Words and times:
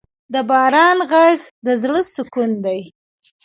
د 0.33 0.35
باران 0.49 0.97
ږغ 1.09 1.13
د 1.65 1.67
زړه 1.81 2.01
سکون 2.13 2.51
دی. 2.65 2.81